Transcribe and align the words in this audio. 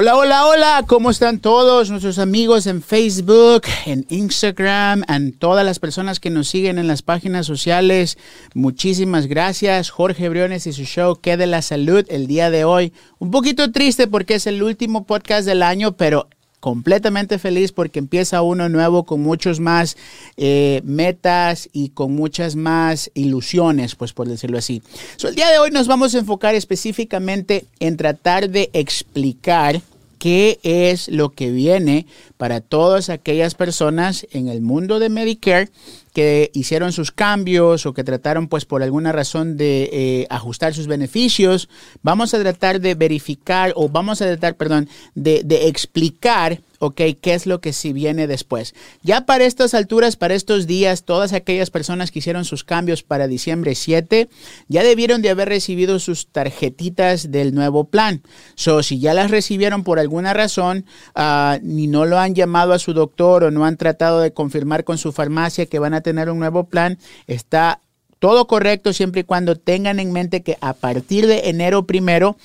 Hola, 0.00 0.16
hola, 0.16 0.46
hola, 0.46 0.84
¿cómo 0.86 1.10
están 1.10 1.40
todos 1.40 1.90
nuestros 1.90 2.18
amigos 2.18 2.66
en 2.66 2.80
Facebook, 2.80 3.64
en 3.84 4.06
Instagram, 4.08 5.04
en 5.06 5.34
todas 5.34 5.62
las 5.62 5.78
personas 5.78 6.20
que 6.20 6.30
nos 6.30 6.48
siguen 6.48 6.78
en 6.78 6.86
las 6.86 7.02
páginas 7.02 7.44
sociales? 7.44 8.16
Muchísimas 8.54 9.26
gracias. 9.26 9.90
Jorge 9.90 10.30
Briones 10.30 10.66
y 10.66 10.72
su 10.72 10.84
show 10.84 11.20
¿Qué 11.20 11.36
de 11.36 11.46
la 11.46 11.60
salud 11.60 12.06
el 12.08 12.28
día 12.28 12.48
de 12.48 12.64
hoy? 12.64 12.94
Un 13.18 13.30
poquito 13.30 13.72
triste 13.72 14.06
porque 14.06 14.36
es 14.36 14.46
el 14.46 14.62
último 14.62 15.04
podcast 15.04 15.46
del 15.46 15.62
año, 15.62 15.92
pero 15.92 16.28
completamente 16.60 17.38
feliz 17.38 17.72
porque 17.72 17.98
empieza 17.98 18.40
uno 18.40 18.70
nuevo 18.70 19.04
con 19.04 19.20
muchos 19.20 19.60
más 19.60 19.98
eh, 20.38 20.80
metas 20.84 21.68
y 21.74 21.90
con 21.90 22.14
muchas 22.14 22.56
más 22.56 23.10
ilusiones, 23.12 23.96
pues 23.96 24.14
por 24.14 24.28
decirlo 24.28 24.56
así. 24.56 24.82
el 25.22 25.34
día 25.34 25.50
de 25.50 25.58
hoy 25.58 25.70
nos 25.70 25.88
vamos 25.88 26.14
a 26.14 26.18
enfocar 26.18 26.54
específicamente 26.54 27.66
en 27.80 27.98
tratar 27.98 28.48
de 28.48 28.70
explicar 28.72 29.82
qué 30.20 30.60
es 30.62 31.08
lo 31.08 31.30
que 31.30 31.50
viene 31.50 32.06
para 32.36 32.60
todas 32.60 33.08
aquellas 33.08 33.54
personas 33.54 34.26
en 34.32 34.48
el 34.48 34.60
mundo 34.60 34.98
de 34.98 35.08
Medicare 35.08 35.70
que 36.12 36.50
hicieron 36.52 36.92
sus 36.92 37.10
cambios 37.10 37.86
o 37.86 37.94
que 37.94 38.04
trataron 38.04 38.46
pues 38.46 38.66
por 38.66 38.82
alguna 38.82 39.12
razón 39.12 39.56
de 39.56 39.88
eh, 39.90 40.26
ajustar 40.28 40.74
sus 40.74 40.86
beneficios. 40.86 41.70
Vamos 42.02 42.34
a 42.34 42.38
tratar 42.38 42.82
de 42.82 42.94
verificar 42.94 43.72
o 43.76 43.88
vamos 43.88 44.20
a 44.20 44.26
tratar, 44.26 44.56
perdón, 44.56 44.90
de, 45.14 45.40
de 45.42 45.68
explicar 45.68 46.60
ok, 46.80 47.00
¿qué 47.20 47.34
es 47.34 47.46
lo 47.46 47.60
que 47.60 47.72
si 47.72 47.92
viene 47.92 48.26
después? 48.26 48.74
Ya 49.02 49.26
para 49.26 49.44
estas 49.44 49.74
alturas, 49.74 50.16
para 50.16 50.34
estos 50.34 50.66
días, 50.66 51.04
todas 51.04 51.34
aquellas 51.34 51.70
personas 51.70 52.10
que 52.10 52.20
hicieron 52.20 52.46
sus 52.46 52.64
cambios 52.64 53.02
para 53.02 53.28
diciembre 53.28 53.74
7, 53.74 54.28
ya 54.66 54.82
debieron 54.82 55.20
de 55.20 55.28
haber 55.28 55.50
recibido 55.50 55.98
sus 55.98 56.28
tarjetitas 56.28 57.30
del 57.30 57.54
nuevo 57.54 57.84
plan. 57.84 58.22
So, 58.54 58.82
si 58.82 58.98
ya 58.98 59.12
las 59.12 59.30
recibieron 59.30 59.84
por 59.84 59.98
alguna 59.98 60.32
razón, 60.32 60.86
uh, 61.14 61.58
ni 61.62 61.86
no 61.86 62.06
lo 62.06 62.18
han 62.18 62.34
llamado 62.34 62.72
a 62.72 62.78
su 62.78 62.94
doctor 62.94 63.44
o 63.44 63.50
no 63.50 63.66
han 63.66 63.76
tratado 63.76 64.20
de 64.20 64.32
confirmar 64.32 64.84
con 64.84 64.96
su 64.96 65.12
farmacia 65.12 65.66
que 65.66 65.78
van 65.78 65.92
a 65.92 66.00
tener 66.00 66.30
un 66.30 66.38
nuevo 66.38 66.64
plan, 66.64 66.98
está 67.26 67.80
todo 68.20 68.46
correcto 68.46 68.92
siempre 68.92 69.22
y 69.22 69.24
cuando 69.24 69.56
tengan 69.56 69.98
en 69.98 70.12
mente 70.12 70.42
que 70.42 70.56
a 70.60 70.74
partir 70.74 71.26
de 71.26 71.48
enero 71.48 71.86
primero 71.86 72.36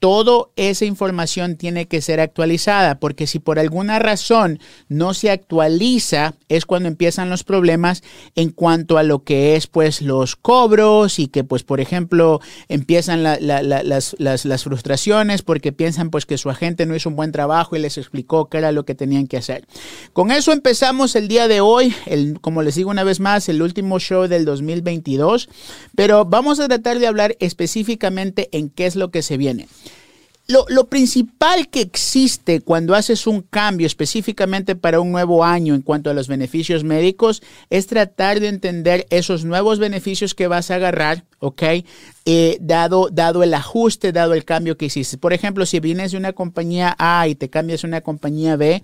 toda 0.00 0.46
esa 0.56 0.86
información 0.86 1.56
tiene 1.56 1.86
que 1.86 2.00
ser 2.00 2.20
actualizada, 2.20 2.98
porque 2.98 3.26
si 3.26 3.38
por 3.38 3.58
alguna 3.58 3.98
razón 3.98 4.58
no 4.88 5.12
se 5.12 5.30
actualiza, 5.30 6.34
es 6.48 6.64
cuando 6.64 6.88
empiezan 6.88 7.28
los 7.28 7.44
problemas 7.44 8.02
en 8.34 8.50
cuanto 8.50 8.96
a 8.96 9.02
lo 9.02 9.24
que 9.24 9.56
es 9.56 9.66
pues 9.66 10.00
los 10.00 10.36
cobros 10.36 11.18
y 11.18 11.28
que 11.28 11.44
pues 11.44 11.62
por 11.64 11.80
ejemplo 11.80 12.40
empiezan 12.68 13.22
las, 13.22 14.14
las, 14.18 14.64
frustraciones 14.64 15.42
porque 15.42 15.72
piensan 15.72 16.10
pues 16.10 16.24
que 16.24 16.38
su 16.38 16.48
agente 16.48 16.86
no 16.86 16.96
hizo 16.96 17.10
un 17.10 17.16
buen 17.16 17.30
trabajo 17.30 17.76
y 17.76 17.80
les 17.80 17.98
explicó 17.98 18.48
qué 18.48 18.58
era 18.58 18.72
lo 18.72 18.84
que 18.86 18.94
tenían 18.94 19.26
que 19.26 19.36
hacer. 19.36 19.66
Con 20.14 20.30
eso 20.30 20.52
empezamos 20.52 21.14
el 21.14 21.28
día 21.28 21.46
de 21.46 21.60
hoy, 21.60 21.94
el, 22.06 22.40
como 22.40 22.62
les 22.62 22.74
digo 22.74 22.90
una 22.90 23.04
vez 23.04 23.20
más, 23.20 23.50
el 23.50 23.60
último 23.60 24.00
show 24.00 24.28
del 24.28 24.46
2022, 24.46 25.50
pero 25.94 26.24
vamos 26.24 26.58
a 26.58 26.68
tratar 26.68 26.98
de 26.98 27.06
hablar 27.06 27.36
específicamente 27.38 28.48
en 28.52 28.70
qué 28.70 28.86
es 28.86 28.96
lo 28.96 29.10
que 29.10 29.20
se 29.20 29.36
viene. 29.36 29.68
Lo, 30.50 30.88
principal 30.88 31.68
que 31.68 31.80
existe 31.80 32.60
cuando 32.60 32.96
haces 32.96 33.28
un 33.28 33.40
cambio 33.40 33.86
específicamente 33.86 34.74
para 34.74 34.98
un 34.98 35.12
nuevo 35.12 35.44
año 35.44 35.76
en 35.76 35.82
cuanto 35.82 36.10
a 36.10 36.14
los 36.14 36.26
beneficios 36.26 36.82
médicos 36.82 37.40
es 37.70 37.86
tratar 37.86 38.40
de 38.40 38.48
entender 38.48 39.06
esos 39.10 39.44
nuevos 39.44 39.78
beneficios 39.78 40.34
que 40.34 40.48
vas 40.48 40.72
a 40.72 40.74
agarrar, 40.74 41.22
¿ok? 41.40 41.62
Eh, 42.26 42.58
dado, 42.60 43.08
dado 43.10 43.42
el 43.42 43.54
ajuste, 43.54 44.12
dado 44.12 44.34
el 44.34 44.44
cambio 44.44 44.76
que 44.76 44.84
hiciste. 44.84 45.16
Por 45.16 45.32
ejemplo, 45.32 45.66
si 45.66 45.80
vienes 45.80 46.12
de 46.12 46.18
una 46.18 46.32
compañía 46.32 46.94
A 46.98 47.26
y 47.26 47.34
te 47.34 47.48
cambias 47.48 47.82
a 47.82 47.86
una 47.86 48.02
compañía 48.02 48.56
B, 48.56 48.82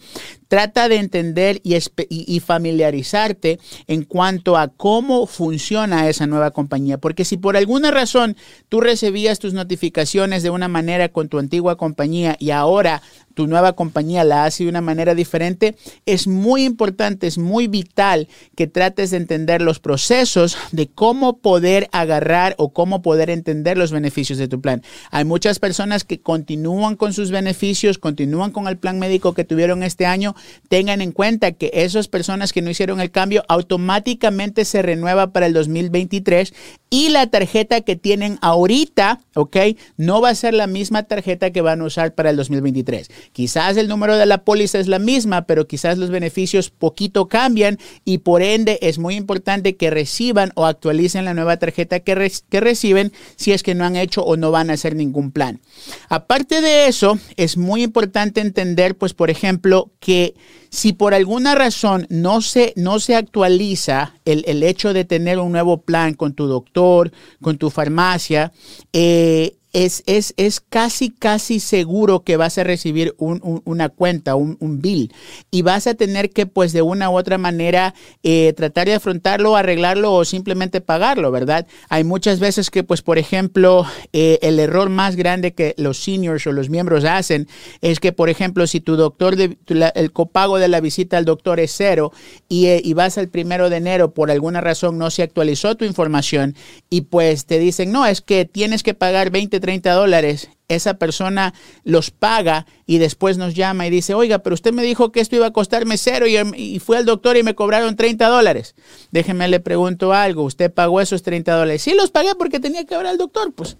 trata 0.49 0.89
de 0.89 0.97
entender 0.97 1.61
y, 1.63 1.77
y, 2.09 2.41
familiarizarte 2.41 3.61
en 3.87 4.05
cuanto 4.05 4.57
a 4.57 4.69
cómo 4.69 5.27
funciona 5.27 6.09
esa 6.09 6.27
nueva 6.27 6.51
compañía. 6.51 6.99
Porque 6.99 7.25
si 7.25 7.37
por 7.37 7.57
alguna 7.57 7.91
razón 7.91 8.37
tú 8.69 8.81
recibías 8.81 9.39
tus 9.39 9.53
notificaciones 9.53 10.43
de 10.43 10.51
una 10.51 10.69
manera 10.69 11.11
con 11.11 11.29
tu 11.29 11.39
antigua 11.39 11.77
compañía 11.77 12.37
y 12.41 12.51
ahora 12.51 13.03
tu 13.37 13.47
nueva 13.47 13.75
compañía 13.75 14.25
la 14.25 14.47
hace 14.47 14.65
de 14.65 14.71
una 14.71 14.81
manera 14.81 15.15
diferente, 15.15 15.77
es 16.07 16.27
muy 16.27 16.65
importante, 16.65 17.27
es 17.27 17.37
muy 17.37 17.67
vital 17.67 18.29
que 18.57 18.67
trates 18.67 19.11
de 19.11 19.19
entender 19.19 19.61
los 19.61 19.79
procesos 19.79 20.57
de 20.73 20.89
cómo 20.89 21.37
poder 21.37 21.91
agarrar 21.93 22.55
o 22.57 22.71
cómo 22.71 23.03
poder 23.03 23.29
entender 23.29 23.77
los 23.77 23.93
beneficios 23.93 24.39
de 24.39 24.49
tu 24.49 24.63
plan. 24.63 24.83
Hay 25.11 25.27
muchas 25.27 25.59
personas 25.59 26.05
que 26.05 26.19
continúan 26.19 26.97
con 26.97 27.13
sus 27.13 27.31
beneficios, 27.31 27.99
continúan 27.99 28.53
con 28.53 28.69
el 28.69 28.79
plan 28.79 28.99
médico 28.99 29.35
que 29.35 29.45
tuvieron 29.45 29.83
este 29.83 30.07
año. 30.07 30.35
Tengan 30.71 31.03
en 31.03 31.13
cuenta 31.13 31.53
que 31.53 31.71
esas 31.75 32.09
personas 32.09 32.55
que 32.55 32.63
no 32.63 32.71
hicieron 32.71 33.03
el 33.03 33.11
cambio 33.11 33.45
automáticamente 33.49 34.65
se 34.65 34.81
renueva 34.81 35.33
para 35.33 35.45
el 35.45 35.53
2023 35.53 36.55
y 36.89 37.11
la 37.11 37.27
tarjeta 37.27 37.83
que 37.83 37.97
tienen 37.97 38.39
ahorita, 38.41 39.21
¿ok? 39.35 39.57
No 39.99 40.23
va 40.23 40.31
a 40.31 40.35
ser 40.35 40.55
la 40.55 40.67
misma 40.67 41.03
tarjeta 41.03 41.51
que 41.51 41.61
van 41.61 41.83
a 41.83 41.85
usar 41.85 42.15
para 42.15 42.31
el 42.31 42.37
2023. 42.37 43.11
Quizás 43.33 43.77
el 43.77 43.89
número 43.89 44.17
de 44.17 44.27
la 44.27 44.45
póliza 44.45 44.79
es 44.79 44.89
la 44.89 44.99
misma, 44.99 45.47
pero 45.47 45.67
quizás 45.67 45.99
los 45.99 46.11
beneficios 46.11 46.71
poquito 46.71 47.29
cambian 47.29 47.79
y 48.05 48.19
por 48.19 48.43
ende 48.43 48.79
es 48.83 48.99
muy 48.99 49.15
importante 49.15 49.77
que 49.77 49.91
reciban 49.91 50.53
o 50.55 50.67
actualicen 50.67 51.25
la 51.25 51.35
nueva 51.35 51.59
tarjeta 51.59 52.01
que, 52.01 52.33
que 52.49 52.61
reciben 52.61 53.13
si 53.37 53.53
es 53.53 53.63
que 53.63 53.75
no 53.75 53.85
han 53.85 53.97
hecho 53.97 54.23
o 54.23 54.37
no 54.37 54.51
van 54.51 54.71
a 54.71 54.75
hacer 54.75 54.95
ningún 54.95 55.31
plan. 55.31 55.61
Aparte 56.09 56.61
de 56.61 56.89
eso, 56.89 57.19
es 57.37 57.57
muy 57.57 57.83
importante 57.83 58.41
entender, 58.41 58.97
pues, 58.97 59.15
por 59.15 59.31
ejemplo, 59.31 59.91
que 60.01 60.35
si 60.71 60.93
por 60.93 61.15
alguna 61.15 61.55
razón 61.55 62.07
no 62.11 62.43
se, 62.43 62.73
no 62.77 63.01
se 63.01 63.15
actualiza 63.15 64.15
el, 64.25 64.45
el 64.47 64.63
hecho 64.63 64.93
de 64.93 65.05
tener 65.05 65.39
un 65.39 65.53
nuevo 65.53 65.83
plan 65.83 66.15
con 66.15 66.35
tu 66.35 66.47
doctor, 66.47 67.13
con 67.41 67.59
tu 67.59 67.71
farmacia, 67.71 68.53
eh, 68.93 69.57
es, 69.77 70.03
es, 70.07 70.33
es, 70.39 70.63
casi, 70.63 71.11
casi 71.11 71.61
seguro 71.61 72.21
que 72.21 72.39
vas 72.39 72.57
a 72.57 72.65
recibir 72.65 73.15
una 73.19 73.91
cuenta, 73.91 74.35
un, 74.35 74.81
bill, 74.81 75.13
y 75.51 75.61
vas 75.61 75.87
a 75.87 75.93
tener 75.93 76.31
que, 76.31 76.47
pues, 76.47 76.73
de 76.73 76.81
una 76.81 77.11
u 77.11 77.19
otra 77.19 77.37
manera, 77.37 77.95
eh, 78.23 78.55
tratar 78.57 78.87
de 78.87 78.95
afrontarlo, 78.95 79.55
arreglarlo 79.55 80.15
o 80.15 80.25
simplemente 80.25 80.81
pagarlo, 80.81 81.31
¿verdad? 81.31 81.67
Hay 81.91 82.05
muchas 82.05 82.41
veces 82.41 82.71
que, 82.71 82.85
pues, 82.85 83.03
por 83.03 83.19
ejemplo, 83.19 83.85
eh, 84.15 84.39
el 84.41 84.59
error 84.61 84.89
más 84.89 85.15
grande 85.15 85.53
que 85.53 85.75
los 85.77 85.99
seniors 85.99 86.47
o 86.47 86.53
los 86.53 86.71
miembros 86.71 87.05
hacen 87.05 87.47
es 87.83 88.01
que, 88.01 88.13
por 88.13 88.31
ejemplo, 88.31 88.67
si 88.67 88.81
tu 88.81 88.97
doctor, 88.97 89.37
de, 89.37 89.59
el 89.95 90.11
copago 90.11 90.59
de 90.59 90.69
la 90.69 90.81
visita 90.81 91.19
al 91.19 91.27
doctor 91.27 91.61
es 91.61 91.75
cero 91.77 92.13
y, 92.49 92.69
eh, 92.69 92.81
y 92.83 92.95
vas 92.95 93.19
al 93.19 93.29
primero 93.29 93.69
de 93.69 93.77
enero, 93.77 94.15
por 94.15 94.31
alguna 94.31 94.63
razón 94.63 94.97
no 94.97 95.11
se 95.11 95.23
actualizó 95.23 95.75
tu 95.75 95.85
información 95.85 96.55
y 96.89 97.03
pues 97.03 97.45
te 97.45 97.59
dicen, 97.59 97.93
no, 97.93 98.07
es 98.07 98.23
que 98.23 98.47
tienes 98.47 98.83
que 98.83 98.95
pagar 98.95 99.29
20, 99.29 99.66
30 99.67 99.93
dólares, 99.95 100.49
esa 100.69 100.95
persona 100.95 101.53
los 101.83 102.13
paga 102.13 102.67
y 102.87 102.99
después 102.99 103.37
nos 103.37 103.55
llama 103.55 103.85
y 103.85 103.91
dice, 103.91 104.15
oiga, 104.15 104.39
pero 104.39 104.55
usted 104.55 104.73
me 104.73 104.85
dijo 104.85 105.11
que 105.11 105.19
esto 105.19 105.35
iba 105.35 105.47
a 105.47 105.53
costarme 105.53 105.99
cero 105.99 106.29
y, 106.29 106.37
y 106.57 106.79
fui 106.79 106.97
al 106.97 107.05
doctor 107.05 107.37
y 107.37 107.43
me 107.43 107.57
cobraron 107.57 107.97
30 107.97 108.29
dólares. 108.29 108.77
Déjeme 109.11 109.49
le 109.49 109.59
pregunto 109.59 110.13
algo, 110.13 110.45
¿usted 110.45 110.73
pagó 110.73 111.01
esos 111.01 111.25
30 111.25 111.53
dólares? 111.53 111.83
Sí, 111.83 111.95
los 111.95 112.13
pagué 112.13 112.37
porque 112.37 112.61
tenía 112.61 112.85
que 112.85 112.97
ver 112.97 113.09
al 113.09 113.19
doctor. 113.19 113.53
Pues 113.53 113.77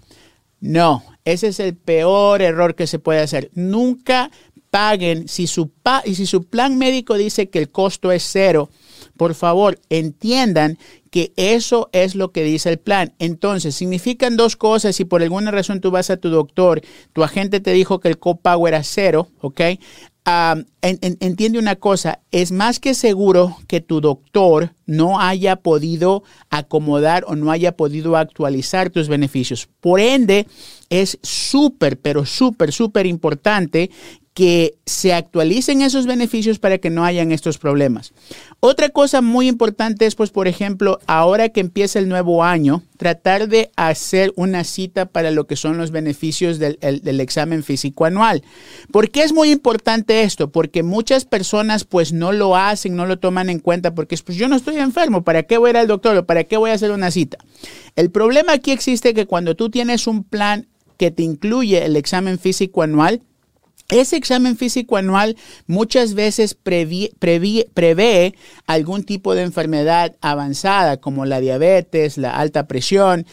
no, 0.59 1.05
ese 1.25 1.47
es 1.49 1.61
el 1.61 1.77
peor 1.77 2.43
error 2.43 2.75
que 2.75 2.89
se 2.89 2.99
puede 2.99 3.21
hacer. 3.21 3.49
Nunca 3.55 4.33
paguen 4.71 5.29
si 5.29 5.47
su, 5.47 5.69
pa 5.71 6.03
si 6.03 6.27
su 6.27 6.49
plan 6.49 6.77
médico 6.77 7.15
dice 7.15 7.49
que 7.49 7.61
el 7.61 7.71
costo 7.71 8.11
es 8.11 8.25
cero 8.29 8.71
por 9.17 9.35
favor, 9.35 9.79
entiendan 9.89 10.79
que 11.11 11.33
eso 11.37 11.89
es 11.93 12.15
lo 12.15 12.31
que 12.33 12.43
dice 12.43 12.69
el 12.69 12.79
plan. 12.79 13.15
Entonces, 13.19 13.75
significan 13.75 14.37
dos 14.37 14.57
cosas. 14.57 14.97
Si 14.97 15.05
por 15.05 15.23
alguna 15.23 15.51
razón 15.51 15.81
tú 15.81 15.91
vas 15.91 16.11
a 16.11 16.17
tu 16.17 16.29
doctor, 16.29 16.83
tu 17.13 17.25
agente 17.25 17.61
te 17.61 17.73
dijo 17.73 18.01
que 18.01 18.09
el 18.09 18.19
copago 18.19 18.69
era 18.69 18.83
cero, 18.83 19.29
¿ok? 19.41 19.61
entiende 20.83 21.59
una 21.59 21.77
cosa, 21.77 22.21
es 22.33 22.51
más 22.51 22.81
que 22.81 22.95
seguro 22.95 23.57
que 23.69 23.81
tu 23.81 24.01
doctor 24.01 24.75
no 24.85 25.21
haya 25.21 25.55
podido 25.55 26.25
acomodar 26.51 27.25
o 27.29 27.37
no 27.37 27.53
haya 27.53 27.77
podido 27.77 28.17
actualizar 28.17 28.91
tus 28.91 29.09
beneficios. 29.09 29.69
Por 29.81 30.01
ende, 30.01 30.49
es 30.91 31.19
súper, 31.23 31.99
pero 31.99 32.27
súper, 32.27 32.73
súper 32.73 33.07
importante 33.07 33.91
que 34.37 34.75
se 34.85 35.15
actualicen 35.15 35.81
esos 35.81 36.05
beneficios 36.05 36.59
para 36.59 36.77
que 36.77 36.91
no 36.91 37.07
hayan 37.07 37.33
estos 37.33 37.57
problemas. 37.57 38.13
Otra 38.61 38.91
cosa 38.91 39.23
muy 39.23 39.49
importante 39.49 40.05
es, 40.05 40.15
pues, 40.15 40.29
por 40.29 40.47
ejemplo, 40.47 41.01
ahora 41.07 41.49
que 41.49 41.61
empieza 41.61 41.99
el 41.99 42.11
nuevo 42.11 42.45
año, 42.45 42.83
tratar 42.99 43.49
de 43.49 43.71
hacer 43.77 44.35
una 44.37 44.65
cita 44.65 45.07
para 45.07 45.31
lo 45.31 45.47
que 45.47 45.57
son 45.57 45.79
los 45.79 45.91
beneficios 45.91 46.59
del, 46.59 46.77
examen 47.19 47.63
físico 47.63 48.05
anual. 48.05 48.43
¿Por 48.93 49.11
qué 49.11 49.23
es 49.23 49.33
muy 49.33 49.51
importante 49.51 50.21
esto? 50.21 50.53
Porque 50.53 50.83
muchas 50.83 51.25
personas, 51.25 51.85
pues, 51.85 52.13
no 52.13 52.31
lo 52.33 52.57
hacen, 52.57 52.95
no 52.95 53.07
lo 53.07 53.19
toman 53.19 53.49
en 53.49 53.59
cuenta, 53.59 53.95
porque, 53.95 54.19
pues, 54.23 54.37
yo 54.37 54.49
no 54.49 54.57
estoy 54.57 54.77
enfermo, 54.77 55.25
¿para 55.25 55.45
qué 55.45 55.57
voy 55.57 55.69
a 55.69 55.71
ir 55.71 55.77
al 55.79 55.87
doctor 55.87 56.15
o 56.15 56.27
para 56.27 56.45
qué 56.45 56.59
voy 56.59 56.73
a 56.73 56.75
hacer 56.75 56.91
una 56.91 57.11
cita? 57.11 57.39
El 57.95 58.11
problema 58.11 58.53
aquí 58.53 58.71
existe 58.71 59.15
que 59.15 59.25
cuando 59.25 59.57
tú 59.57 59.71
tienes 59.71 60.07
un 60.07 60.25
plan 60.25 60.69
que 60.99 61.11
te 61.11 61.23
incluye 61.23 61.87
el 61.87 61.97
examen 61.97 62.39
físico 62.39 62.83
anual, 62.83 63.23
Ese 63.89 64.17
examen 64.17 64.57
físico 64.57 64.97
anual 64.97 65.37
muchas 65.67 66.15
veces 66.15 66.55
prevé 66.55 68.35
algún 68.67 69.05
tipo 69.05 69.35
de 69.35 69.43
enfermedad 69.43 70.17
avanzada 70.21 70.97
como 70.97 71.25
la 71.25 71.41
diabetes, 71.41 72.19
la 72.19 72.37
alta 72.37 72.67
presión 72.67 73.27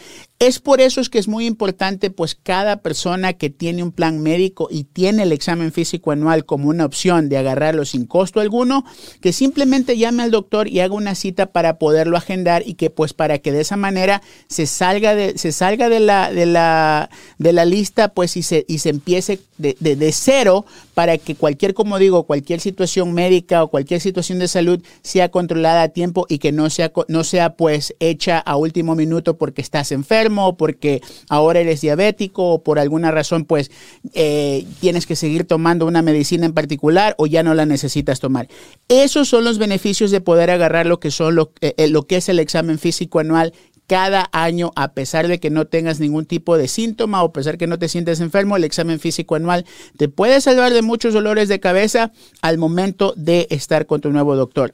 es 0.47 0.59
por 0.59 0.81
eso 0.81 0.99
es 0.99 1.09
que 1.09 1.19
es 1.19 1.27
muy 1.27 1.45
importante, 1.45 2.09
pues 2.09 2.35
cada 2.35 2.77
persona 2.77 3.33
que 3.33 3.49
tiene 3.49 3.83
un 3.83 3.91
plan 3.91 4.19
médico 4.19 4.67
y 4.69 4.83
tiene 4.83 5.23
el 5.23 5.31
examen 5.31 5.71
físico 5.71 6.11
anual 6.11 6.45
como 6.45 6.69
una 6.69 6.85
opción 6.85 7.29
de 7.29 7.37
agarrarlo 7.37 7.85
sin 7.85 8.05
costo 8.05 8.39
alguno, 8.39 8.83
que 9.21 9.31
simplemente 9.31 9.97
llame 9.97 10.23
al 10.23 10.31
doctor 10.31 10.67
y 10.67 10.81
haga 10.81 10.95
una 10.95 11.15
cita 11.15 11.47
para 11.51 11.77
poderlo 11.77 12.17
agendar 12.17 12.63
y 12.65 12.73
que 12.73 12.89
pues 12.89 13.13
para 13.13 13.39
que 13.39 13.51
de 13.51 13.61
esa 13.61 13.77
manera 13.77 14.21
se 14.47 14.65
salga 14.65 15.15
de, 15.15 15.37
se 15.37 15.51
salga 15.51 15.87
de, 15.87 15.99
la, 15.99 16.31
de, 16.31 16.45
la, 16.45 17.09
de 17.37 17.53
la 17.53 17.65
lista 17.65 18.09
pues 18.09 18.35
y 18.35 18.43
se, 18.43 18.65
y 18.67 18.79
se 18.79 18.89
empiece 18.89 19.39
de, 19.57 19.75
de 19.79 20.11
cero 20.11 20.65
para 20.93 21.17
que 21.17 21.35
cualquier, 21.35 21.73
como 21.73 21.99
digo, 21.99 22.23
cualquier 22.23 22.59
situación 22.59 23.13
médica 23.13 23.63
o 23.63 23.69
cualquier 23.69 24.01
situación 24.01 24.39
de 24.39 24.47
salud 24.47 24.83
sea 25.03 25.29
controlada 25.29 25.83
a 25.83 25.89
tiempo 25.89 26.25
y 26.27 26.39
que 26.39 26.51
no 26.51 26.69
sea, 26.69 26.91
no 27.07 27.23
sea 27.23 27.55
pues 27.55 27.95
hecha 27.99 28.39
a 28.39 28.57
último 28.57 28.95
minuto 28.95 29.37
porque 29.37 29.61
estás 29.61 29.91
enfermo 29.91 30.32
porque 30.57 31.01
ahora 31.29 31.59
eres 31.59 31.81
diabético 31.81 32.49
o 32.49 32.63
por 32.63 32.79
alguna 32.79 33.11
razón 33.11 33.45
pues 33.45 33.71
eh, 34.13 34.65
tienes 34.79 35.05
que 35.05 35.15
seguir 35.15 35.45
tomando 35.45 35.85
una 35.85 36.01
medicina 36.01 36.45
en 36.45 36.53
particular 36.53 37.15
o 37.17 37.27
ya 37.27 37.43
no 37.43 37.53
la 37.53 37.65
necesitas 37.65 38.19
tomar. 38.19 38.47
Esos 38.87 39.27
son 39.27 39.43
los 39.43 39.57
beneficios 39.57 40.11
de 40.11 40.21
poder 40.21 40.49
agarrar 40.49 40.85
lo 40.85 40.99
que, 40.99 41.11
son 41.11 41.35
lo, 41.35 41.51
eh, 41.61 41.73
eh, 41.77 41.93
que 42.07 42.17
es 42.17 42.29
el 42.29 42.39
examen 42.39 42.79
físico 42.79 43.19
anual 43.19 43.53
cada 43.87 44.29
año, 44.31 44.71
a 44.75 44.93
pesar 44.93 45.27
de 45.27 45.39
que 45.39 45.49
no 45.49 45.65
tengas 45.65 45.99
ningún 45.99 46.25
tipo 46.25 46.57
de 46.57 46.67
síntoma 46.67 47.21
o 47.21 47.27
a 47.27 47.33
pesar 47.33 47.57
que 47.57 47.67
no 47.67 47.77
te 47.77 47.89
sientes 47.89 48.21
enfermo, 48.21 48.55
el 48.55 48.63
examen 48.63 48.99
físico 48.99 49.35
anual 49.35 49.65
te 49.97 50.09
puede 50.09 50.41
salvar 50.41 50.73
de 50.73 50.81
muchos 50.81 51.13
dolores 51.13 51.49
de 51.49 51.59
cabeza 51.59 52.11
al 52.41 52.57
momento 52.57 53.13
de 53.17 53.47
estar 53.49 53.85
con 53.85 54.01
tu 54.01 54.11
nuevo 54.11 54.35
doctor. 54.35 54.73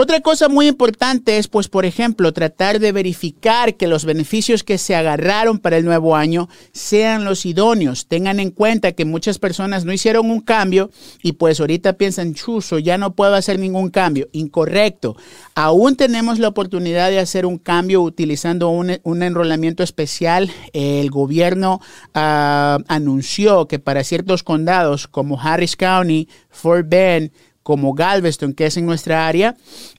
Otra 0.00 0.20
cosa 0.20 0.48
muy 0.48 0.68
importante 0.68 1.38
es, 1.38 1.48
pues, 1.48 1.66
por 1.66 1.84
ejemplo, 1.84 2.32
tratar 2.32 2.78
de 2.78 2.92
verificar 2.92 3.74
que 3.74 3.88
los 3.88 4.04
beneficios 4.04 4.62
que 4.62 4.78
se 4.78 4.94
agarraron 4.94 5.58
para 5.58 5.76
el 5.76 5.84
nuevo 5.84 6.14
año 6.14 6.48
sean 6.70 7.24
los 7.24 7.44
idóneos. 7.44 8.06
Tengan 8.06 8.38
en 8.38 8.52
cuenta 8.52 8.92
que 8.92 9.04
muchas 9.04 9.40
personas 9.40 9.84
no 9.84 9.92
hicieron 9.92 10.30
un 10.30 10.40
cambio 10.40 10.92
y 11.20 11.32
pues 11.32 11.58
ahorita 11.58 11.94
piensan, 11.94 12.34
chuso, 12.34 12.78
ya 12.78 12.96
no 12.96 13.16
puedo 13.16 13.34
hacer 13.34 13.58
ningún 13.58 13.90
cambio. 13.90 14.28
Incorrecto. 14.30 15.16
Aún 15.56 15.96
tenemos 15.96 16.38
la 16.38 16.46
oportunidad 16.46 17.10
de 17.10 17.18
hacer 17.18 17.44
un 17.44 17.58
cambio 17.58 18.00
utilizando 18.00 18.68
un, 18.68 19.00
enrolamiento 19.20 19.82
especial. 19.82 20.48
El 20.72 21.10
gobierno 21.10 21.80
ah, 22.14 22.78
anunció 22.86 23.66
que 23.66 23.80
para 23.80 24.04
ciertos 24.04 24.44
condados 24.44 25.08
como 25.08 25.40
Harris 25.40 25.74
County, 25.74 26.28
Fort 26.50 26.88
Bend, 26.88 27.32
como 27.68 27.92
Galveston, 27.92 28.54
que 28.54 28.64
es 28.64 28.78
en 28.78 28.86
nuestra 28.86 29.28
área, 29.28 29.54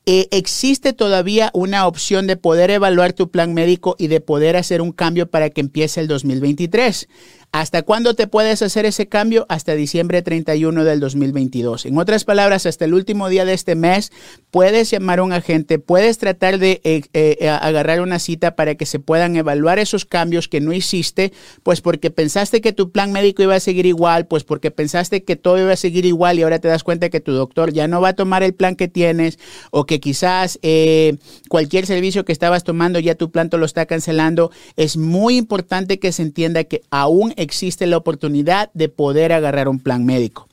eh, 0.07 0.27
existe 0.31 0.91
todavía 0.91 1.51
una 1.53 1.85
opción 1.85 2.25
de 2.25 2.35
poder 2.35 2.71
evaluar 2.71 3.13
tu 3.13 3.29
plan 3.29 3.53
médico 3.53 3.95
y 3.99 4.07
de 4.07 4.21
poder 4.21 4.57
hacer 4.57 4.81
un 4.81 4.91
cambio 4.91 5.29
para 5.29 5.51
que 5.51 5.61
empiece 5.61 6.01
el 6.01 6.07
2023. 6.07 7.07
¿Hasta 7.51 7.81
cuándo 7.81 8.13
te 8.13 8.27
puedes 8.27 8.61
hacer 8.61 8.85
ese 8.85 9.07
cambio? 9.07 9.47
Hasta 9.49 9.73
diciembre 9.73 10.21
31 10.21 10.83
del 10.83 10.99
2022. 10.99 11.87
En 11.87 11.97
otras 11.97 12.23
palabras, 12.23 12.67
hasta 12.67 12.85
el 12.85 12.93
último 12.93 13.27
día 13.27 13.43
de 13.43 13.53
este 13.53 13.73
mes 13.73 14.11
puedes 14.51 14.91
llamar 14.91 15.17
a 15.17 15.23
un 15.23 15.33
agente, 15.33 15.79
puedes 15.79 16.19
tratar 16.19 16.59
de 16.59 16.79
eh, 16.83 17.01
eh, 17.13 17.49
agarrar 17.49 18.01
una 18.01 18.19
cita 18.19 18.55
para 18.55 18.75
que 18.75 18.85
se 18.85 18.99
puedan 18.99 19.35
evaluar 19.35 19.79
esos 19.79 20.05
cambios 20.05 20.47
que 20.47 20.61
no 20.61 20.73
hiciste, 20.73 21.33
pues 21.63 21.81
porque 21.81 22.11
pensaste 22.11 22.61
que 22.61 22.71
tu 22.71 22.91
plan 22.91 23.11
médico 23.11 23.41
iba 23.41 23.55
a 23.55 23.59
seguir 23.59 23.87
igual, 23.87 24.27
pues 24.27 24.43
porque 24.43 24.69
pensaste 24.69 25.23
que 25.23 25.35
todo 25.35 25.57
iba 25.57 25.73
a 25.73 25.75
seguir 25.75 26.05
igual 26.05 26.37
y 26.37 26.43
ahora 26.43 26.59
te 26.59 26.67
das 26.67 26.83
cuenta 26.83 27.09
que 27.09 27.19
tu 27.19 27.31
doctor 27.31 27.73
ya 27.73 27.87
no 27.87 27.99
va 27.99 28.09
a 28.09 28.13
tomar 28.13 28.43
el 28.43 28.53
plan 28.53 28.75
que 28.75 28.87
tienes 28.87 29.39
o 29.71 29.87
que 29.87 29.99
quizás 29.99 30.59
eh, 30.61 31.17
cualquier 31.47 31.87
servicio 31.87 32.25
que 32.25 32.31
estabas 32.31 32.63
tomando 32.63 32.99
ya 32.99 33.15
tu 33.15 33.31
plan 33.31 33.49
te 33.49 33.57
lo 33.57 33.65
está 33.65 33.87
cancelando. 33.87 34.51
Es 34.75 34.97
muy 34.97 35.35
importante 35.35 35.97
que 35.97 36.11
se 36.11 36.21
entienda 36.21 36.63
que 36.63 36.83
aún 36.91 37.33
existe 37.41 37.87
la 37.87 37.97
oportunidad 37.97 38.69
de 38.73 38.89
poder 38.89 39.33
agarrar 39.33 39.67
un 39.67 39.79
plan 39.79 40.05
médico. 40.05 40.47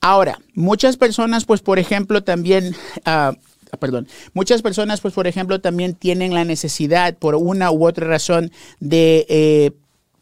Ahora, 0.00 0.38
muchas 0.54 0.96
personas, 0.96 1.44
pues 1.44 1.62
por 1.62 1.78
ejemplo, 1.78 2.22
también... 2.22 2.74
Ah, 3.04 3.34
perdón, 3.80 4.06
muchas 4.34 4.62
personas, 4.62 5.00
pues 5.00 5.14
por 5.14 5.26
ejemplo, 5.26 5.60
también 5.60 5.94
tienen 5.94 6.32
la 6.32 6.44
necesidad 6.44 7.16
por 7.16 7.34
una 7.34 7.70
u 7.70 7.86
otra 7.86 8.06
razón 8.06 8.52
de 8.78 9.26
eh, 9.28 9.72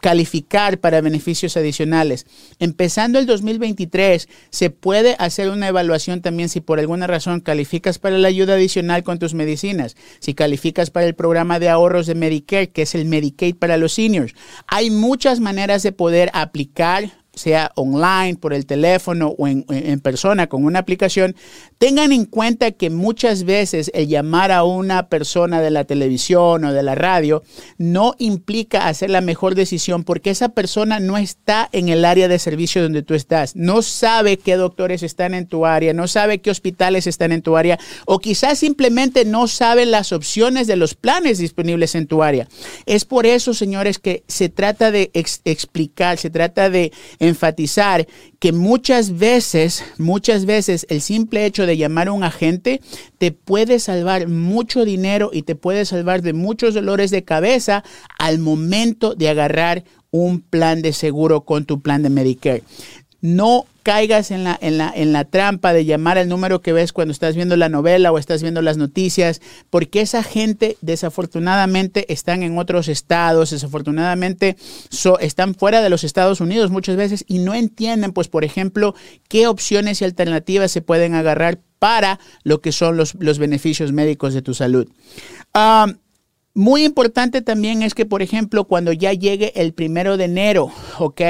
calificar 0.02 0.78
para 0.78 1.00
beneficios 1.00 1.56
adicionales. 1.56 2.26
Empezando 2.58 3.20
el 3.20 3.26
2023, 3.26 4.28
se 4.50 4.69
puede 4.69 5.14
hacer 5.20 5.49
una 5.49 5.69
evaluación 5.69 6.20
también 6.22 6.49
si 6.49 6.60
por 6.60 6.81
alguna 6.81 7.06
razón 7.06 7.40
calificas 7.40 8.00
para 8.00 8.19
la 8.19 8.26
ayuda 8.26 8.54
adicional 8.54 9.04
con 9.04 9.20
tus 9.20 9.32
medicinas, 9.32 9.96
si 10.19 10.34
calificas 10.34 10.90
para 10.90 11.06
el 11.06 11.14
programa 11.14 11.60
de 11.60 11.69
ahorros 11.69 12.08
de 12.08 12.16
Medicare, 12.16 12.70
que 12.70 12.82
es 12.82 12.96
el 12.96 13.04
Medicaid 13.04 13.54
para 13.54 13.76
los 13.76 13.93
seniors. 13.93 14.34
Hay 14.66 14.90
muchas 14.90 15.38
maneras 15.38 15.84
de 15.84 15.93
poder 15.93 16.31
aplicar 16.34 17.12
sea 17.34 17.72
online, 17.76 18.37
por 18.37 18.52
el 18.52 18.66
teléfono 18.66 19.34
o 19.38 19.49
en, 19.49 19.64
persona 20.00 20.49
con 20.49 20.64
una 20.64 20.81
aplicación, 20.81 21.34
tengan 21.82 22.12
en 22.12 22.26
cuenta 22.26 22.70
que 22.70 22.90
muchas 22.90 23.43
veces 23.43 23.90
el 23.93 24.06
llamar 24.06 24.52
a 24.52 24.62
una 24.62 25.08
persona 25.08 25.61
de 25.61 25.73
la 25.73 25.82
televisión 25.82 26.64
o 26.64 26.73
de 26.73 26.84
la 26.84 26.94
radio 26.94 27.43
no 27.76 28.14
implica 28.20 28.87
hacer 28.87 29.11
la 29.11 29.20
mejor 29.20 29.56
decisión 29.56 30.05
porque 30.05 30.31
esa 30.31 30.50
persona 30.50 31.00
no 31.00 31.19
está 31.19 31.69
en 31.73 31.88
el 31.88 32.05
área 32.05 32.29
de 32.29 32.38
servicio 32.38 32.84
donde 32.84 33.02
tú 33.02 33.14
estás, 33.14 33.56
no 33.56 33.82
sabe 33.82 34.37
qué 34.37 34.55
doctores 34.55 35.02
están 35.02 35.34
en 35.34 35.49
tu 35.49 35.67
área, 35.67 35.93
no 35.93 36.06
sabe 36.06 36.40
qué 36.40 36.52
hospitales 36.52 37.08
están 37.08 37.32
en 37.32 37.43
tu 37.43 37.56
área 37.56 37.81
o 38.06 38.20
quizás 38.20 38.61
simplemente 38.61 39.25
no 39.25 39.49
sabe 39.49 39.85
las 39.85 40.12
opciones 40.12 40.69
de 40.69 40.76
los 40.76 40.94
planes 40.94 41.38
disponibles 41.38 41.96
en 41.96 42.06
tu 42.06 42.23
área. 42.23 42.46
Es 42.87 43.05
por 43.05 43.26
eso, 43.26 43.55
señores, 43.55 43.99
que 43.99 44.23
se 44.28 44.49
trata 44.49 44.93
de 44.93 45.11
explicar, 45.12 46.17
se 46.17 46.31
trata 46.31 46.70
de 46.70 46.93
enfatizar 47.19 48.06
que 48.38 48.52
muchas 48.52 49.18
veces, 49.18 49.85
muchas 49.99 50.47
veces 50.47 50.87
el 50.88 51.00
simple 51.00 51.45
hecho 51.45 51.66
de 51.66 51.72
llamar 51.76 52.09
a 52.09 52.12
un 52.12 52.25
agente 52.25 52.81
te 53.19 53.33
puede 53.33 53.79
salvar 53.79 54.29
mucho 54.29 54.85
dinero 54.85 55.31
y 55.33 55.43
te 55.43 55.55
puede 55.55 55.85
salvar 55.85 56.23
de 56.23 56.33
muchos 56.33 56.75
dolores 56.75 57.11
de 57.11 57.25
cabeza 57.25 57.85
al 58.19 58.38
momento 58.38 59.14
de 59.14 59.29
agarrar 59.29 59.85
un 60.11 60.41
plan 60.41 60.83
de 60.83 60.93
seguro 60.93 61.43
con 61.43 61.64
tu 61.64 61.81
plan 61.81 62.02
de 62.02 62.11
Medicare 62.11 62.62
no 63.23 63.67
caigas 63.85 64.31
en 64.31 64.45
la, 64.45 64.59
en, 64.61 64.79
la, 64.79 64.93
en 64.95 65.12
la 65.12 65.25
trampa 65.25 65.73
de 65.73 65.85
llamar 65.85 66.19
al 66.19 66.29
número 66.29 66.61
que 66.61 66.73
ves 66.73 66.93
cuando 66.93 67.12
estás 67.12 67.35
viendo 67.35 67.57
la 67.57 67.69
novela 67.69 68.12
o 68.12 68.19
estás 68.19 68.43
viendo 68.43 68.62
las 68.62 68.76
noticias, 68.76 69.41
porque 69.71 70.00
esa 70.00 70.23
gente 70.23 70.76
desafortunadamente 70.81 72.12
están 72.12 72.43
en 72.43 72.59
otros 72.59 72.88
estados, 72.88 73.50
desafortunadamente 73.50 74.57
están 75.21 75.55
fuera 75.55 75.83
de 75.83 75.88
los 75.88 76.05
Estados 76.05 76.41
Unidos 76.41 76.71
muchas 76.71 76.97
veces 76.97 77.25
y 77.26 77.38
no 77.38 77.55
entienden, 77.55 78.12
pues, 78.12 78.29
por 78.29 78.45
ejemplo, 78.45 78.95
qué 79.29 79.47
opciones 79.47 80.00
y 80.00 80.05
alternativas 80.05 80.71
se 80.71 80.83
pueden 80.83 81.14
agarrar 81.14 81.61
para 81.79 82.21
lo 82.43 82.61
que 82.61 82.73
son 82.73 82.97
los, 82.97 83.14
los 83.19 83.38
beneficios 83.38 83.93
médicos 83.93 84.35
de 84.35 84.43
tu 84.43 84.55
salud. 84.55 84.88
Ah, 85.55 85.87
muy 86.55 86.85
importante 86.85 87.41
también 87.41 87.83
es 87.83 87.95
que, 87.95 88.05
por 88.05 88.21
ejemplo, 88.21 88.64
cuando 88.64 88.93
ya 88.93 89.12
llegue 89.12 89.52
el 89.61 89.73
primero 89.73 90.17
de 90.17 90.25
enero, 90.25 90.71
¿ok? 90.99 91.21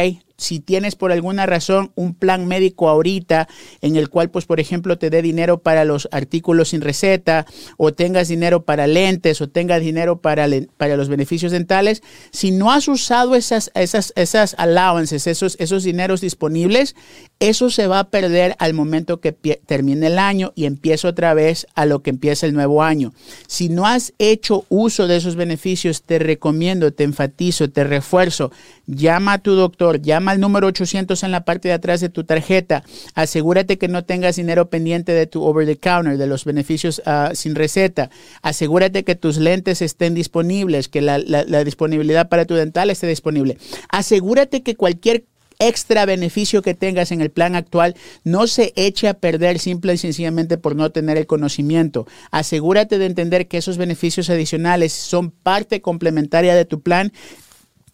Si 0.42 0.60
tienes 0.60 0.96
por 0.96 1.12
alguna 1.12 1.46
razón 1.46 1.92
un 1.94 2.14
plan 2.14 2.46
médico 2.46 2.88
ahorita 2.88 3.48
en 3.80 3.96
el 3.96 4.08
cual, 4.08 4.30
pues, 4.30 4.44
por 4.44 4.60
ejemplo, 4.60 4.98
te 4.98 5.10
dé 5.10 5.22
dinero 5.22 5.58
para 5.58 5.84
los 5.84 6.08
artículos 6.12 6.70
sin 6.70 6.80
receta 6.80 7.46
o 7.76 7.92
tengas 7.94 8.28
dinero 8.28 8.64
para 8.64 8.86
lentes 8.86 9.40
o 9.40 9.48
tengas 9.48 9.80
dinero 9.80 10.20
para, 10.20 10.46
para 10.76 10.96
los 10.96 11.08
beneficios 11.08 11.52
dentales, 11.52 12.02
si 12.30 12.50
no 12.50 12.72
has 12.72 12.88
usado 12.88 13.34
esas, 13.34 13.70
esas, 13.74 14.12
esas 14.16 14.54
allowances, 14.58 15.26
esos, 15.26 15.56
esos 15.58 15.84
dineros 15.84 16.20
disponibles, 16.20 16.94
eso 17.40 17.70
se 17.70 17.86
va 17.86 18.00
a 18.00 18.10
perder 18.10 18.56
al 18.58 18.74
momento 18.74 19.20
que 19.20 19.32
termine 19.32 20.08
el 20.08 20.18
año 20.18 20.52
y 20.54 20.64
empieza 20.64 21.08
otra 21.08 21.34
vez 21.34 21.66
a 21.74 21.86
lo 21.86 22.02
que 22.02 22.10
empieza 22.10 22.46
el 22.46 22.54
nuevo 22.54 22.82
año. 22.82 23.12
Si 23.46 23.68
no 23.68 23.86
has 23.86 24.12
hecho 24.18 24.64
uso 24.68 25.06
de 25.06 25.16
esos 25.16 25.36
beneficios, 25.36 26.02
te 26.02 26.18
recomiendo, 26.18 26.92
te 26.92 27.04
enfatizo, 27.04 27.70
te 27.70 27.84
refuerzo, 27.84 28.52
llama 28.86 29.34
a 29.34 29.38
tu 29.38 29.52
doctor, 29.52 30.00
llama 30.00 30.31
al 30.32 30.40
número 30.40 30.66
800 30.66 31.22
en 31.22 31.30
la 31.30 31.44
parte 31.44 31.68
de 31.68 31.74
atrás 31.74 32.00
de 32.00 32.08
tu 32.08 32.24
tarjeta. 32.24 32.82
Asegúrate 33.14 33.78
que 33.78 33.88
no 33.88 34.04
tengas 34.04 34.36
dinero 34.36 34.68
pendiente 34.68 35.12
de 35.12 35.26
tu 35.26 35.44
over 35.44 35.66
the 35.66 35.76
counter, 35.76 36.18
de 36.18 36.26
los 36.26 36.44
beneficios 36.44 37.02
ah, 37.06 37.30
sin 37.34 37.54
receta. 37.54 38.10
Asegúrate 38.42 39.04
que 39.04 39.14
tus 39.14 39.36
lentes 39.38 39.82
estén 39.82 40.14
disponibles, 40.14 40.88
que 40.88 41.00
la, 41.00 41.18
la 41.18 41.64
disponibilidad 41.64 42.28
para 42.28 42.44
tu 42.44 42.54
dental 42.54 42.90
esté 42.90 43.06
disponible. 43.06 43.58
Asegúrate 43.88 44.62
que 44.62 44.74
cualquier 44.74 45.24
extra 45.58 46.06
beneficio 46.06 46.62
que 46.62 46.74
tengas 46.74 47.12
en 47.12 47.20
el 47.20 47.30
plan 47.30 47.54
actual 47.54 47.94
no 48.24 48.46
se 48.46 48.72
eche 48.76 49.08
a 49.08 49.14
perder 49.14 49.58
simple 49.58 49.94
y 49.94 49.98
sencillamente 49.98 50.58
por 50.58 50.74
no 50.74 50.90
tener 50.90 51.16
el 51.16 51.26
conocimiento. 51.26 52.06
Asegúrate 52.30 52.98
de 52.98 53.06
entender 53.06 53.46
que 53.46 53.58
esos 53.58 53.78
beneficios 53.78 54.28
adicionales 54.30 54.92
son 54.92 55.30
parte 55.30 55.80
complementaria 55.80 56.54
de 56.54 56.64
tu 56.64 56.80
plan 56.80 57.12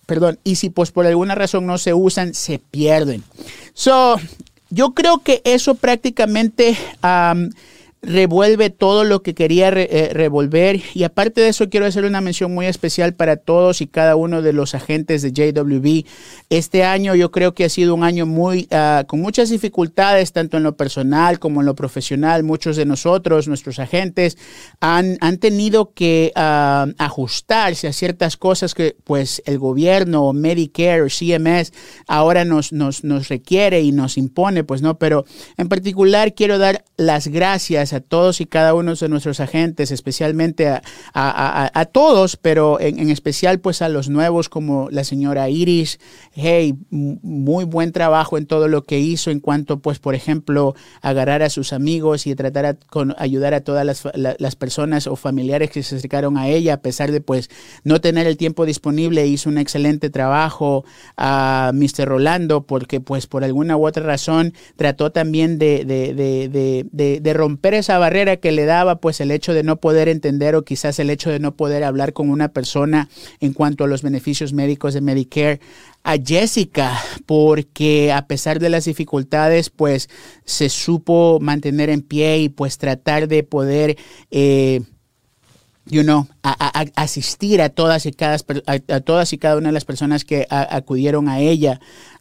perdón, 0.09 0.39
y 0.43 0.57
si 0.57 0.71
pues 0.71 0.91
por 0.91 1.07
alguna 1.07 1.35
razón 1.35 1.67
no 1.67 1.77
se 1.77 1.93
usan, 1.93 2.33
se 2.33 2.59
pierden. 2.59 3.23
So, 3.75 4.17
yo 4.71 4.95
creo 4.95 5.19
que 5.19 5.43
eso 5.45 5.75
prácticamente 5.75 6.79
revuelve 8.01 8.71
todo 8.71 9.03
lo 9.05 9.23
que 9.23 9.35
quería 9.35 9.69
eh, 9.69 10.11
revolver 10.13 10.81
y 10.95 11.03
aparte 11.03 11.41
de 11.41 11.49
eso 11.49 11.69
quiero 11.69 11.87
hacer 11.87 12.05
una 12.05 12.21
mención 12.21 12.55
muy 12.55 12.67
especial 12.67 13.15
para 13.15 13.37
todos 13.37 13.81
y 13.81 13.89
cada 13.89 14.15
uno 14.15 14.41
de 14.41 14.53
los 14.53 14.75
agentes 14.75 15.23
de 15.23 15.33
JWB. 15.33 16.05
Este 16.49 16.85
año 16.85 17.15
yo 17.17 17.31
creo 17.31 17.55
que 17.55 17.65
ha 17.65 17.69
sido 17.69 17.95
un 17.95 18.05
año 18.05 18.25
muy 18.25 18.69
ah, 18.71 19.05
con 19.09 19.21
muchas 19.21 19.51
dificultades 19.51 20.33
tanto 20.33 20.57
en 20.57 20.63
lo 20.63 20.77
personal 20.77 21.41
como 21.41 21.61
en 21.61 21.67
lo 21.67 21.75
profesional. 21.75 22.45
Muchos 22.45 22.77
de 22.77 22.87
nosotros, 22.87 23.49
nuestros 23.49 23.79
agentes, 23.81 24.39
han, 24.81 25.19
han 25.21 25.39
tenido 25.39 25.93
que 25.93 26.33
ah, 26.37 26.87
ajustarse 26.99 27.89
a 27.89 27.93
ciertas 27.93 28.37
cosas 28.37 28.75
que 28.75 28.97
pues 29.05 29.43
el 29.45 29.59
gobierno, 29.59 30.33
Medicare 30.33 31.03
o 31.03 31.09
CMS 31.09 31.73
ahora 32.07 32.45
nos, 32.45 32.73
nos, 32.73 33.03
nos 33.03 33.29
requiere 33.29 33.81
y 33.81 33.91
nos 33.91 34.17
impone, 34.19 34.63
pues 34.63 34.83
no, 34.83 34.99
pero 34.99 35.25
en 35.57 35.69
particular 35.69 36.35
quiero 36.35 36.59
dar 36.59 36.85
las 36.97 37.29
gracias 37.29 37.88
a 37.93 38.01
todos 38.01 38.41
y 38.41 38.47
cada 38.47 38.75
uno 38.75 38.95
de 38.95 39.09
nuestros 39.09 39.41
agentes, 39.41 39.91
especialmente 39.91 40.69
a, 41.15 41.85
todos, 41.93 42.37
pero 42.37 42.81
en, 42.81 43.11
especial 43.11 43.61
pues 43.61 43.83
a 43.83 43.89
los 43.89 44.09
nuevos 44.09 44.49
como 44.49 44.89
la 44.91 45.05
señora 45.05 45.49
Iris. 45.49 45.99
Hey, 46.33 46.75
muy 46.91 47.65
buen 47.65 47.93
trabajo 47.93 48.39
en 48.39 48.47
todo 48.47 48.69
lo 48.69 48.85
que 48.85 48.99
hizo 48.99 49.31
en 49.31 49.41
cuanto 49.41 49.81
pues 49.81 49.99
por 49.99 50.15
ejemplo 50.15 50.75
agarrar 51.03 51.43
a 51.43 51.51
sus 51.51 51.73
amigos 51.73 52.27
y 52.27 52.35
tratar 52.35 52.77
de 52.77 53.15
ayudar 53.19 53.55
a 53.55 53.61
todas 53.61 53.85
las, 53.85 54.57
personas 54.57 55.07
o 55.07 55.17
familiares 55.17 55.71
que 55.71 55.83
se 55.83 55.97
acercaron 55.97 56.37
a 56.37 56.49
ella 56.49 56.75
a 56.75 56.81
pesar 56.81 57.13
de 57.13 57.21
pues 57.21 57.49
no 57.85 58.01
tener 58.01 58.27
el 58.27 58.37
tiempo 58.37 58.67
disponible. 58.67 59.27
Hizo 59.27 59.49
un 59.49 59.59
excelente 59.59 60.11
trabajo 60.11 60.85
a 61.17 61.73
Mr. 61.75 62.07
Rolando 62.07 62.63
porque 62.63 63.01
pues 63.01 63.27
por 63.27 63.45
alguna 63.45 63.77
u 63.77 63.87
otra 63.87 64.03
razón 64.03 64.55
trató 64.77 65.13
también 65.13 65.59
de, 65.59 65.85
de 65.85 67.35
romper 67.35 67.75
esa 67.79 67.99
barrera 67.99 68.37
que 68.37 68.53
le 68.53 68.65
daba 68.65 69.01
pues 69.01 69.21
el 69.21 69.31
hecho 69.31 69.55
de 69.55 69.63
no 69.63 69.77
poder 69.77 70.09
entender 70.09 70.55
o 70.55 70.65
quizás 70.65 70.99
el 70.99 71.11
hecho 71.11 71.31
de 71.31 71.39
no 71.39 71.55
poder 71.55 71.85
hablar 71.85 72.13
con 72.13 72.31
una 72.31 72.49
persona 72.49 73.09
en 73.41 73.53
cuanto 73.53 73.85
a 73.85 73.87
los 73.87 74.03
beneficios 74.03 74.53
médicos 74.53 74.95
de 74.95 75.01
Medicare 75.01 75.61
a 76.05 76.17
Jessica 76.17 76.99
porque 77.27 78.13
a 78.13 78.27
pesar 78.27 78.61
de 78.61 78.69
las 78.71 78.85
dificultades 78.85 79.71
pues 79.71 80.09
se 80.45 80.69
supo 80.69 81.39
mantener 81.41 81.91
en 81.91 82.03
pie 82.03 82.39
y 82.39 82.49
pues 82.49 82.79
tratar 82.79 83.29
de 83.29 83.43
poder 83.43 83.97
eh, 84.31 84.83
you 85.91 86.03
know, 86.03 86.27
a, 86.43 86.85
asistir 86.97 87.61
a 87.63 87.69
todas 87.69 88.07
y 88.07 88.13
cada 88.13 88.39
a, 88.67 89.01
todas 89.01 89.33
y 89.33 89.39
cada 89.39 89.57
una 89.57 89.69
de 89.69 89.73
las 89.73 89.85
personas 89.85 90.25
que 90.25 90.47
acudieron 90.51 91.29
a 91.29 91.41
ella 91.41 91.81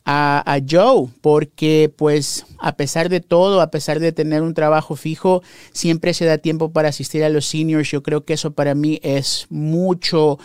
a, 0.09 0.59
Joe, 0.67 1.09
porque 1.19 1.91
pues 1.93 2.45
a 2.59 2.77
pesar 2.77 3.09
de 3.09 3.19
todo, 3.19 3.59
a 3.59 3.71
pesar 3.71 3.99
de 3.99 4.13
tener 4.13 4.41
un 4.41 4.53
trabajo 4.53 4.95
fijo, 4.95 5.43
siempre 5.73 6.13
se 6.13 6.25
da 6.25 6.37
tiempo 6.37 6.71
para 6.71 6.89
asistir 6.89 7.25
a 7.25 7.29
los 7.29 7.45
seniors. 7.45 7.91
Yo 7.91 8.03
creo 8.03 8.23
que 8.23 8.33
eso 8.33 8.51
para 8.51 8.73
mí 8.73 8.99
es 9.03 9.47
mucho, 9.49 10.39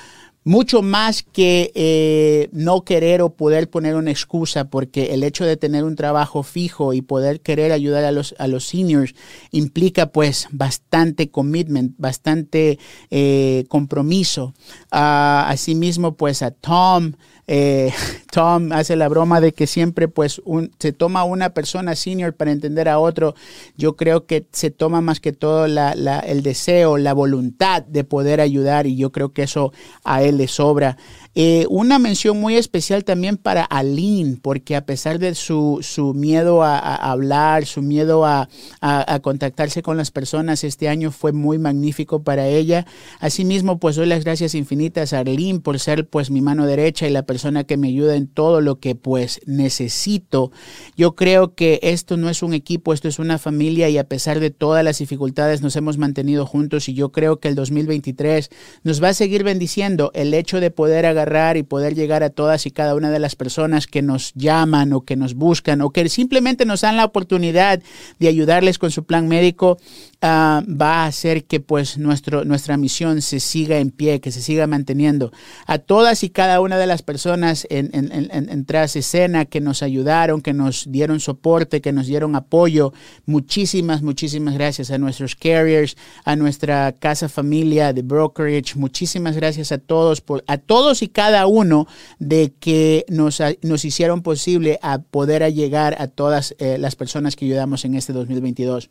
mucho 0.44 0.82
más 0.82 1.22
que 1.22 1.70
eh, 1.74 2.48
no 2.52 2.82
querer 2.84 3.22
o 3.22 3.34
poder 3.34 3.70
poner 3.70 3.94
una 3.94 4.10
excusa, 4.10 4.68
porque 4.68 5.14
el 5.14 5.22
hecho 5.22 5.44
de 5.44 5.56
tener 5.56 5.84
un 5.84 5.96
trabajo 5.96 6.42
fijo 6.42 6.92
y 6.92 7.02
poder 7.02 7.40
querer 7.40 7.72
ayudar 7.72 8.04
a 8.04 8.12
los, 8.12 8.34
a 8.38 8.48
los 8.48 8.66
seniors 8.66 9.14
implica 9.50 10.06
pues 10.06 10.48
bastante 10.50 11.30
commitment, 11.30 11.94
bastante 11.98 12.78
eh, 13.10 13.64
compromiso. 13.68 14.54
Uh, 14.92 15.46
asimismo 15.46 16.16
pues 16.16 16.42
a 16.42 16.50
Tom, 16.50 17.12
eh, 17.54 17.92
Tom 18.32 18.72
hace 18.72 18.96
la 18.96 19.08
broma 19.08 19.42
de 19.42 19.52
que 19.52 19.66
siempre 19.66 20.08
pues 20.08 20.40
se 20.78 20.92
toma 20.94 21.24
una 21.24 21.50
persona 21.50 21.94
senior 21.94 22.32
para 22.32 22.50
entender 22.50 22.88
a 22.88 22.98
otro. 22.98 23.34
Yo 23.76 23.94
creo 23.94 24.24
que 24.24 24.46
se 24.52 24.70
toma 24.70 25.02
más 25.02 25.20
que 25.20 25.34
todo 25.34 25.66
el 25.66 26.42
deseo, 26.42 26.96
la 26.96 27.12
voluntad 27.12 27.82
de 27.82 28.04
poder 28.04 28.40
ayudar 28.40 28.86
y 28.86 28.96
yo 28.96 29.12
creo 29.12 29.34
que 29.34 29.42
eso 29.42 29.70
a 30.02 30.22
él 30.22 30.38
le 30.38 30.48
sobra. 30.48 30.96
Eh, 31.34 31.66
una 31.70 31.98
mención 31.98 32.38
muy 32.38 32.56
especial 32.56 33.04
también 33.04 33.38
para 33.38 33.64
Aline, 33.64 34.36
porque 34.42 34.76
a 34.76 34.84
pesar 34.84 35.18
de 35.18 35.34
su, 35.34 35.78
su 35.80 36.12
miedo 36.12 36.62
a, 36.62 36.78
hablar, 36.78 37.64
su 37.64 37.80
miedo 37.80 38.26
a, 38.26 38.50
a, 38.82 39.18
contactarse 39.20 39.82
con 39.82 39.96
las 39.96 40.10
personas, 40.10 40.62
este 40.62 40.90
año 40.90 41.10
fue 41.10 41.32
muy 41.32 41.56
magnífico 41.56 42.22
para 42.22 42.48
ella. 42.48 42.84
Asimismo, 43.18 43.78
pues 43.78 43.96
doy 43.96 44.06
las 44.06 44.24
gracias 44.24 44.54
infinitas 44.54 45.14
a 45.14 45.20
Arlene 45.20 45.60
por 45.60 45.78
ser 45.78 46.06
pues 46.06 46.30
mi 46.30 46.42
mano 46.42 46.66
derecha 46.66 47.08
y 47.08 47.10
la 47.10 47.22
persona 47.22 47.64
que 47.64 47.78
me 47.78 47.88
ayuda 47.88 48.16
en 48.16 48.26
todo 48.26 48.60
lo 48.60 48.78
que 48.78 48.94
pues 48.94 49.40
necesito. 49.46 50.52
Yo 50.98 51.14
creo 51.14 51.54
que 51.54 51.80
esto 51.82 52.18
no 52.18 52.28
es 52.28 52.42
un 52.42 52.52
equipo, 52.52 52.92
esto 52.92 53.08
es 53.08 53.18
una 53.18 53.38
familia 53.38 53.88
y 53.88 53.96
a 53.96 54.04
pesar 54.04 54.38
de 54.38 54.50
todas 54.50 54.84
las 54.84 54.98
dificultades 54.98 55.62
nos 55.62 55.76
hemos 55.76 55.96
mantenido 55.96 56.44
juntos 56.44 56.90
y 56.90 56.94
yo 56.94 57.10
creo 57.10 57.40
que 57.40 57.48
el 57.48 57.54
2023 57.54 58.50
nos 58.82 59.02
va 59.02 59.08
a 59.08 59.14
seguir 59.14 59.44
bendiciendo 59.44 60.10
el 60.14 60.34
hecho 60.34 60.60
de 60.60 60.70
poder 60.70 61.06
agarrar 61.06 61.21
y 61.56 61.62
poder 61.62 61.94
llegar 61.94 62.22
a 62.22 62.30
todas 62.30 62.66
y 62.66 62.70
cada 62.70 62.94
una 62.94 63.10
de 63.10 63.18
las 63.18 63.36
personas 63.36 63.86
que 63.86 64.02
nos 64.02 64.32
llaman 64.34 64.92
o 64.92 65.02
que 65.02 65.16
nos 65.16 65.34
buscan 65.34 65.80
o 65.80 65.90
que 65.90 66.08
simplemente 66.08 66.64
nos 66.64 66.80
dan 66.80 66.96
la 66.96 67.04
oportunidad 67.04 67.80
de 68.18 68.28
ayudarles 68.28 68.78
con 68.78 68.90
su 68.90 69.04
plan 69.04 69.28
médico, 69.28 69.78
ah, 70.20 70.62
va 70.68 71.04
a 71.04 71.06
hacer 71.06 71.44
que 71.44 71.60
pues 71.60 71.98
nuestro, 71.98 72.44
nuestra 72.44 72.76
misión 72.76 73.22
se 73.22 73.40
siga 73.40 73.78
en 73.78 73.90
pie, 73.90 74.20
que 74.20 74.32
se 74.32 74.42
siga 74.42 74.66
manteniendo. 74.66 75.32
A 75.66 75.78
todas 75.78 76.24
y 76.24 76.30
cada 76.30 76.60
una 76.60 76.76
de 76.76 76.86
las 76.86 77.02
personas 77.02 77.66
en, 77.70 77.90
en, 77.92 78.30
en, 78.30 78.64
tras 78.64 78.96
escena 78.96 79.44
que 79.44 79.60
nos 79.60 79.82
ayudaron, 79.82 80.40
que 80.40 80.52
nos 80.52 80.90
dieron 80.90 81.20
soporte, 81.20 81.80
que 81.80 81.92
nos 81.92 82.06
dieron 82.06 82.34
apoyo, 82.36 82.92
muchísimas, 83.26 84.02
muchísimas 84.02 84.54
gracias 84.54 84.90
a 84.90 84.98
nuestros 84.98 85.36
carriers, 85.36 85.96
a 86.24 86.36
nuestra 86.36 86.92
casa 86.92 87.28
familia 87.28 87.92
de 87.92 88.02
brokerage, 88.02 88.74
muchísimas 88.76 89.36
gracias 89.36 89.72
a 89.72 89.78
todos, 89.78 90.20
por, 90.20 90.44
a 90.46 90.58
todos 90.58 91.02
y 91.02 91.08
cada 91.12 91.46
uno 91.46 91.86
de 92.18 92.52
que 92.58 93.04
nos, 93.08 93.40
hicieron 93.84 94.22
posible 94.22 94.78
a 94.82 94.98
poder 94.98 95.52
llegar 95.52 95.96
a 95.98 96.08
todas 96.08 96.54
eh, 96.58 96.78
las 96.78 96.96
personas 96.96 97.36
que 97.36 97.44
ayudamos 97.44 97.84
en 97.84 97.94
este 97.94 98.12
2022. 98.12 98.90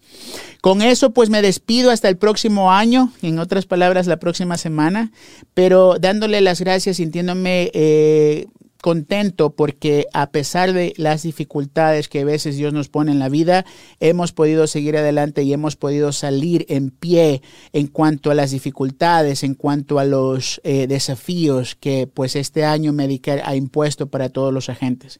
Con 0.61 0.81
eso, 0.81 1.11
pues 1.11 1.29
me 1.29 1.41
despido 1.41 1.91
hasta 1.91 2.09
el 2.09 2.17
próximo 2.17 2.71
año, 2.71 3.11
en 3.21 3.39
otras 3.39 3.65
palabras, 3.65 4.07
la 4.07 4.17
próxima 4.17 4.57
semana, 4.57 5.11
pero 5.53 5.95
dándole 5.99 6.41
las 6.41 6.61
gracias, 6.61 6.97
sintiéndome... 6.97 7.71
Eh, 7.73 8.47
contento 8.81 9.51
porque 9.51 10.07
a 10.13 10.31
pesar 10.31 10.73
de 10.73 10.93
las 10.97 11.23
dificultades 11.23 12.09
que 12.09 12.21
a 12.21 12.25
veces 12.25 12.57
Dios 12.57 12.73
nos 12.73 12.89
pone 12.89 13.11
en 13.11 13.19
la 13.19 13.29
vida, 13.29 13.65
hemos 13.99 14.33
podido 14.33 14.67
seguir 14.67 14.97
adelante 14.97 15.43
y 15.43 15.53
hemos 15.53 15.75
podido 15.75 16.11
salir 16.11 16.65
en 16.69 16.89
pie 16.89 17.41
en 17.73 17.87
cuanto 17.87 18.31
a 18.31 18.35
las 18.35 18.51
dificultades, 18.51 19.43
en 19.43 19.55
cuanto 19.55 19.99
a 19.99 20.05
los 20.05 20.59
eh, 20.63 20.87
desafíos 20.87 21.75
que 21.75 22.07
pues 22.07 22.35
este 22.35 22.65
año 22.65 22.93
Medicare 22.93 23.41
ha 23.45 23.55
impuesto 23.55 24.07
para 24.07 24.29
todos 24.29 24.53
los 24.53 24.69
agentes. 24.69 25.19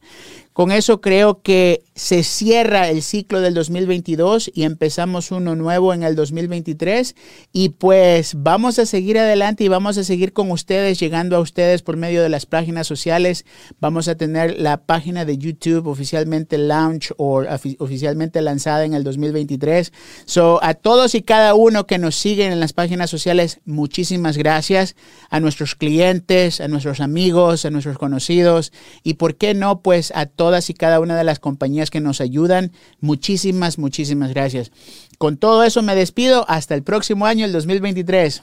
Con 0.53 0.71
eso 0.71 0.99
creo 0.99 1.41
que 1.41 1.83
se 1.95 2.23
cierra 2.23 2.89
el 2.89 3.03
ciclo 3.03 3.41
del 3.41 3.53
2022 3.53 4.51
y 4.53 4.63
empezamos 4.63 5.31
uno 5.31 5.55
nuevo 5.55 5.93
en 5.93 6.03
el 6.03 6.15
2023 6.15 7.15
y 7.53 7.69
pues 7.69 8.33
vamos 8.35 8.79
a 8.79 8.85
seguir 8.85 9.19
adelante 9.19 9.63
y 9.63 9.67
vamos 9.67 9.97
a 9.97 10.03
seguir 10.03 10.33
con 10.33 10.51
ustedes, 10.51 10.99
llegando 10.99 11.35
a 11.35 11.39
ustedes 11.39 11.83
por 11.83 11.97
medio 11.97 12.23
de 12.23 12.29
las 12.29 12.45
páginas 12.45 12.87
sociales. 12.87 13.45
Vamos 13.79 14.07
a 14.07 14.15
tener 14.15 14.59
la 14.59 14.85
página 14.85 15.25
de 15.25 15.37
YouTube 15.37 15.87
oficialmente 15.87 16.57
launch 16.57 17.13
o 17.17 17.43
oficialmente 17.77 18.41
lanzada 18.41 18.83
en 18.83 18.93
el 18.93 19.03
2023. 19.03 19.93
So, 20.25 20.59
a 20.63 20.73
todos 20.73 21.15
y 21.15 21.21
cada 21.21 21.53
uno 21.53 21.87
que 21.87 21.97
nos 21.97 22.15
siguen 22.15 22.51
en 22.51 22.59
las 22.59 22.73
páginas 22.73 23.09
sociales, 23.09 23.59
muchísimas 23.65 24.37
gracias. 24.37 24.95
A 25.29 25.39
nuestros 25.39 25.75
clientes, 25.75 26.61
a 26.61 26.67
nuestros 26.67 26.99
amigos, 26.99 27.63
a 27.65 27.69
nuestros 27.69 27.97
conocidos 27.97 28.73
y 29.03 29.13
por 29.13 29.35
qué 29.35 29.53
no, 29.53 29.81
pues 29.81 30.11
a 30.15 30.25
todas 30.41 30.71
y 30.71 30.73
cada 30.73 30.99
una 30.99 31.15
de 31.15 31.23
las 31.23 31.37
compañías 31.37 31.91
que 31.91 31.99
nos 31.99 32.19
ayudan. 32.19 32.71
Muchísimas, 32.99 33.77
muchísimas 33.77 34.31
gracias. 34.31 34.71
Con 35.19 35.37
todo 35.37 35.63
eso 35.63 35.83
me 35.83 35.93
despido. 35.93 36.45
Hasta 36.49 36.73
el 36.73 36.81
próximo 36.81 37.27
año, 37.27 37.45
el 37.45 37.51
2023. 37.51 38.41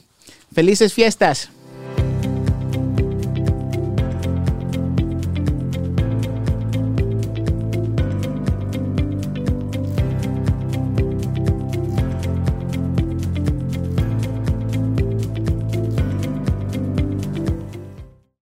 Felices 0.54 0.94
fiestas. 0.94 1.50